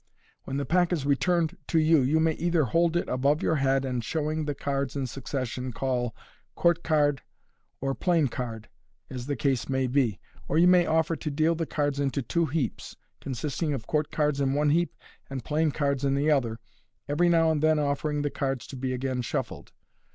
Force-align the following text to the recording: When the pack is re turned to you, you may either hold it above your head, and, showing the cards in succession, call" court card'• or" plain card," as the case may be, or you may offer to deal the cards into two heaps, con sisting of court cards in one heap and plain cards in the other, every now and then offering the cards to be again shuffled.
When 0.45 0.57
the 0.57 0.65
pack 0.65 0.91
is 0.91 1.05
re 1.05 1.15
turned 1.15 1.55
to 1.67 1.77
you, 1.77 1.99
you 1.99 2.19
may 2.19 2.31
either 2.31 2.63
hold 2.63 2.97
it 2.97 3.07
above 3.07 3.43
your 3.43 3.57
head, 3.57 3.85
and, 3.85 4.03
showing 4.03 4.45
the 4.45 4.55
cards 4.55 4.95
in 4.95 5.05
succession, 5.05 5.71
call" 5.71 6.15
court 6.55 6.83
card'• 6.83 7.17
or" 7.81 7.93
plain 8.03 8.27
card," 8.27 8.67
as 9.11 9.27
the 9.27 9.35
case 9.35 9.69
may 9.69 9.85
be, 9.85 10.19
or 10.47 10.57
you 10.57 10.67
may 10.67 10.87
offer 10.87 11.15
to 11.17 11.29
deal 11.29 11.53
the 11.53 11.67
cards 11.67 11.99
into 11.99 12.23
two 12.23 12.47
heaps, 12.47 12.95
con 13.23 13.33
sisting 13.33 13.75
of 13.75 13.85
court 13.85 14.09
cards 14.09 14.41
in 14.41 14.53
one 14.55 14.71
heap 14.71 14.91
and 15.29 15.45
plain 15.45 15.69
cards 15.69 16.03
in 16.03 16.15
the 16.15 16.31
other, 16.31 16.59
every 17.07 17.29
now 17.29 17.51
and 17.51 17.61
then 17.61 17.77
offering 17.77 18.23
the 18.23 18.31
cards 18.31 18.65
to 18.65 18.75
be 18.75 18.93
again 18.93 19.21
shuffled. 19.21 19.71